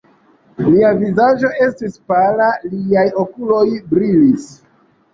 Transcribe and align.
Lia 0.67 0.89
vizaĝo 1.01 1.51
estis 1.67 2.01
pala, 2.13 2.49
liaj 2.75 3.07
okuloj 3.27 3.67
brilis. 3.97 4.53